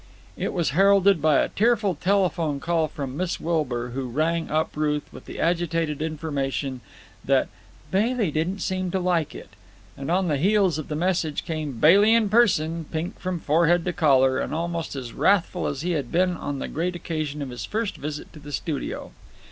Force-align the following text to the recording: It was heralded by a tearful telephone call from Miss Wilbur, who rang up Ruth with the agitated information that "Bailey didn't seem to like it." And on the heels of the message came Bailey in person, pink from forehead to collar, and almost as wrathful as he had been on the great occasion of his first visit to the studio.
It 0.35 0.51
was 0.51 0.71
heralded 0.71 1.21
by 1.21 1.37
a 1.43 1.49
tearful 1.49 1.93
telephone 1.93 2.59
call 2.59 2.87
from 2.87 3.15
Miss 3.15 3.39
Wilbur, 3.39 3.89
who 3.91 4.07
rang 4.09 4.49
up 4.49 4.75
Ruth 4.75 5.03
with 5.13 5.25
the 5.25 5.39
agitated 5.39 6.01
information 6.01 6.81
that 7.23 7.49
"Bailey 7.91 8.31
didn't 8.31 8.61
seem 8.63 8.89
to 8.89 8.99
like 8.99 9.35
it." 9.35 9.49
And 9.95 10.09
on 10.09 10.27
the 10.27 10.37
heels 10.37 10.79
of 10.79 10.87
the 10.87 10.95
message 10.95 11.45
came 11.45 11.73
Bailey 11.79 12.15
in 12.15 12.29
person, 12.29 12.85
pink 12.91 13.19
from 13.19 13.39
forehead 13.39 13.85
to 13.85 13.93
collar, 13.93 14.39
and 14.39 14.55
almost 14.55 14.95
as 14.95 15.13
wrathful 15.13 15.67
as 15.67 15.81
he 15.83 15.91
had 15.91 16.11
been 16.11 16.35
on 16.35 16.57
the 16.57 16.67
great 16.67 16.95
occasion 16.95 17.39
of 17.43 17.51
his 17.51 17.65
first 17.65 17.97
visit 17.97 18.33
to 18.33 18.39
the 18.39 18.51
studio. 18.51 19.11